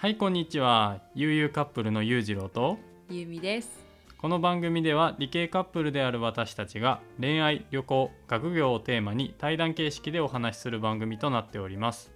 [0.00, 1.02] はいこんにちは。
[1.14, 2.78] 悠々カップルの裕次郎と
[3.10, 3.84] ゆうみです。
[4.16, 12.10] この番組では理系カップルである私たちが恋愛旅行学業をテーマに対談形式でお話しする番組となっております。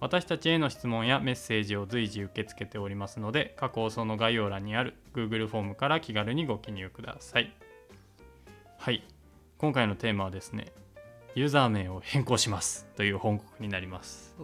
[0.00, 7.52] 私たちへの質問やメッセージを随時受け付けておりますので過去放送の概要欄にある Google フォームから気軽にご記入ください。
[8.78, 9.04] はい
[9.58, 10.72] 今回のテーマはですね
[11.34, 14.34] ユーザー名を変更しますという報告になります。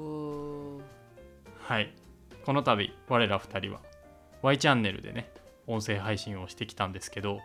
[1.60, 1.90] はい
[2.44, 3.80] この度我ら2人は
[4.42, 5.30] Y チャンネルでね
[5.66, 7.40] 音声配信をしてきたんですけど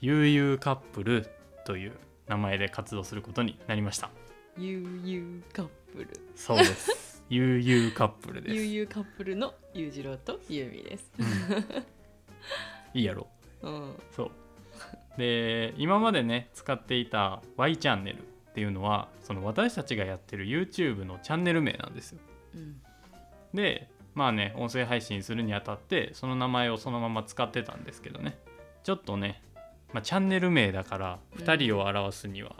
[0.00, 1.28] 悠々カップル
[1.66, 1.92] という
[2.26, 4.08] 名前で活動することになりました。
[4.56, 6.08] ゆうゆうカップル。
[6.34, 7.22] そうです。
[7.28, 8.54] 悠々カップルです。
[8.54, 11.12] ゆうゆうカップルのゆうじろうとゆうみです。
[12.94, 13.26] いいやろ。
[13.60, 13.94] うん。
[14.10, 14.30] そう。
[15.18, 18.22] で今までね使っていた Y チャンネルっ
[18.54, 22.20] ていうのはその私たちがやってる YouTube のチャンネル名なんですよ。
[22.54, 22.80] うん。
[23.52, 28.38] でまあね音声配信するにあたってその名前をそのまま使ってたんですけどね。
[28.82, 29.42] ちょっとね、
[29.92, 32.56] まあ、チャンネル名だからうん2人を表すには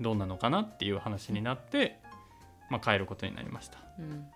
[0.00, 1.98] どうなのかなっていう話になって、
[2.70, 3.78] まあ、変えることになりました。
[3.98, 4.26] うん。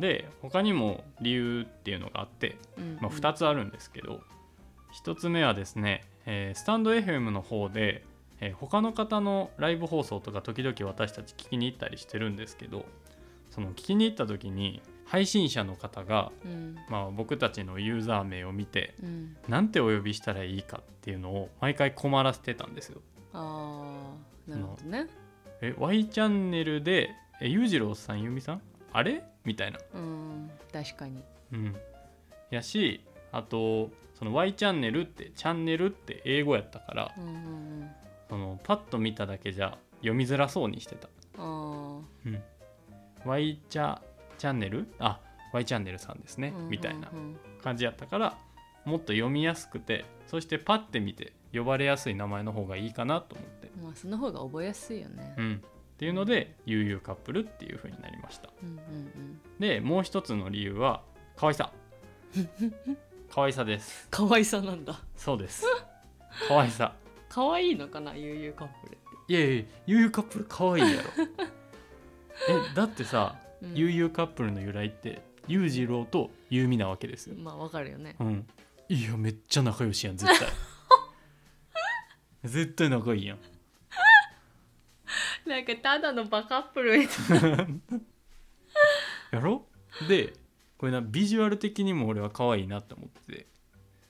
[0.00, 4.20] で他にも理由っていうのがあって、うんまあ、2つあるんですけど
[5.04, 8.04] 1つ目はですね、えースタンド FM の方で、
[8.40, 12.84] えー他の方のライブ放送とか時々私たち聞きに行ったりしてるんですけど
[13.50, 16.76] その聞きに行った時に配信者の方がうん。
[16.88, 19.36] まあ、僕たちのユーザー名を見てうん。
[19.48, 23.00] なんてお呼びしたらいいかっていうのを毎回困らせてたんですよ。
[23.32, 24.14] あ
[24.48, 25.08] あなるほどね。
[25.60, 27.10] え Y チャンネルで
[27.40, 28.62] 「え裕次郎さん由美さん？
[28.92, 29.78] あれ?」みたいな。
[29.94, 31.22] うん確かに。
[31.52, 31.76] うん、
[32.50, 37.28] やしあとその Y チャンネルってチャンネルって英語やったからうんう
[37.84, 37.90] ん
[38.28, 41.08] そのパッと見ただけじゃ読みづらそうにしてた。
[41.38, 42.42] うんあうん、
[43.24, 43.98] Y チャ
[44.34, 44.86] チャンネル？
[44.98, 45.20] あ
[45.52, 47.18] Y チャンネルさんですね、あみたいなうん。
[47.18, 48.36] うん感じやったから
[48.84, 55.34] もっと読みやすくてそしてパッて見て呼ばれやすい名前の方がいいかなと思って、うんまあその方が覚えやすいよね。
[55.38, 58.50] うん、っていうので悠々カップルっていう風になりました。
[58.62, 61.02] うんうんでもう一つの理由は
[61.36, 61.72] 可愛さ。
[63.32, 64.08] 可愛さです。
[64.10, 65.00] 可愛さなんだ。
[65.16, 65.64] そうです。
[66.48, 66.94] 可愛さ。
[67.30, 69.32] 可愛いのかなゆうゆうカップルって。
[69.32, 71.08] いやいや悠々カップル可愛いやろ。
[72.72, 73.43] えだってさうん
[73.74, 77.36] 悠々カップルの由来って裕次郎と優美なわけですよ。
[77.36, 78.16] まあわかるよね。
[78.20, 78.46] うん。
[78.88, 80.48] いやめっちゃ仲良しやん絶対。
[82.44, 83.38] 絶対仲いいやん。
[85.48, 87.80] なんかただのバカップルみたい
[89.32, 89.66] やろ？
[90.08, 90.32] で
[90.78, 93.46] これなビジュアル的にも俺は可愛いなって思ってて。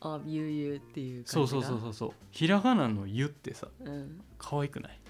[0.00, 1.68] あゆうゆうっていうそう感じが？
[1.70, 4.20] そうそうそうそうひらがなの「ゆ」ってさうん。
[4.38, 5.00] 可愛くない？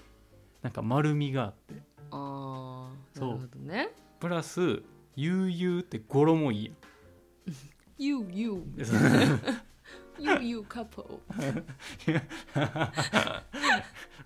[0.61, 1.75] なんか丸みがあって。
[2.11, 3.27] ああそう。
[3.29, 3.89] なるほどね
[4.19, 4.81] プラス
[5.15, 6.75] 「ゆうゆう」って語呂もいいやん。
[7.97, 8.93] ゆうゆうでそ
[10.19, 12.21] ゆうゆうカップル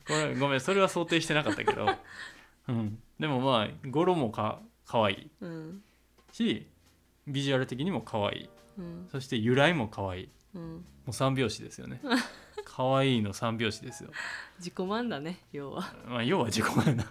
[0.07, 1.87] ごめんごめんそれは想定してなかったけど、
[2.67, 5.83] うん、でもまあ語呂もか可愛いうん。
[6.31, 6.67] し
[7.27, 9.07] ビジュアル的にも可愛いうん。
[9.11, 10.73] そして由来も可愛いうん。
[10.73, 12.01] もう三拍子ですよね。
[12.65, 14.11] 可愛いの三拍子ですよ、
[14.59, 15.93] 自己満だね要は。
[16.07, 17.09] まあ、要は自己満な、うん、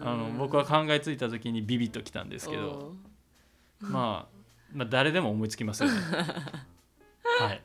[0.00, 0.38] あのうん。
[0.38, 2.94] 僕は考えついた時にビビッときたんですけど
[3.80, 4.36] まあ、
[4.72, 5.96] まあ誰でも思いつきますよね。
[7.40, 7.62] はい。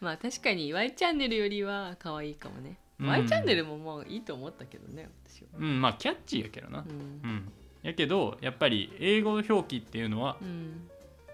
[0.00, 3.08] まあ確かに Y チャンネルよりは可愛いかもね、うん。
[3.08, 5.48] Y チャンネルももういいと思ったけどね私は。
[5.58, 6.80] うんまあキャッチーやけどな。
[6.80, 7.30] ううん。
[7.36, 7.52] ん
[7.82, 10.88] やけどやっぱり英語表記っていうのはうん。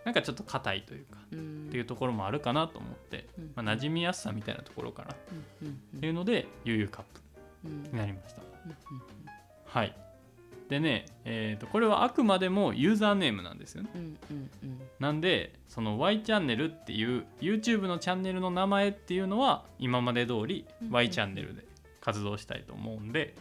[0.05, 1.67] なんかちょっと硬いというかうん。
[1.69, 3.53] っていうところもあるかなと思って、うん。
[3.57, 5.17] まあ、馴染みやすさみたいなところかなっ
[5.63, 6.01] うんうん。
[6.01, 7.21] ていうので悠々カップ
[7.65, 8.43] うんになりました。
[8.43, 8.77] うん。
[9.67, 9.97] はい
[10.75, 13.91] でね、えー、とこれはあくまでもユーザーネームなんですよね。
[13.95, 14.81] うんうんうん。
[14.99, 21.65] なんでその Y チャンネルっていう YouTube のチャンネルの名前っていうのは今まで通りうん Y チャンネルで
[22.01, 23.37] 活動したいと思うんで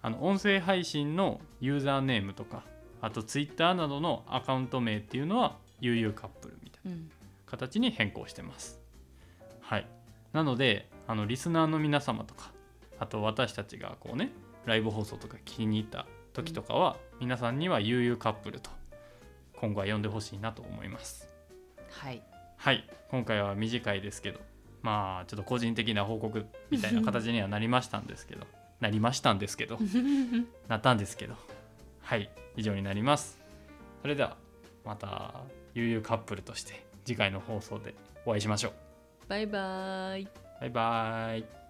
[0.00, 2.62] あの音声配信のユーザーネームとか
[3.00, 7.10] あと Twitter などのアカウント名っていうのは悠々カップルみたいなうん。
[7.46, 8.80] 形に変更してます。
[9.60, 9.88] はい。
[10.32, 12.52] なのであのリスナーの皆様とか
[13.00, 14.30] あと私たちがこうね
[14.66, 16.06] ライブ放送とか聞きに行った
[16.36, 18.70] 時とかは、皆さんには悠々カップルと
[19.56, 21.28] 今後は呼んでほしいなと思います。
[21.90, 22.22] はい。
[22.58, 22.86] はい。
[23.10, 24.40] 今回は短いですけど
[24.82, 28.46] まあちょっと個人的な報告みたいな形にはなりましたんですけど。
[28.78, 29.78] なりましたんですけど。
[30.68, 31.34] なったんですけど。
[32.02, 32.30] はい。
[32.56, 33.40] 以上になります。
[34.02, 34.36] それでは
[34.84, 35.40] また
[35.74, 37.94] 悠々カップルとして次回の放送で
[38.26, 38.72] お会いしましょう。
[39.28, 40.28] バイバイ。
[40.60, 41.65] バイバイ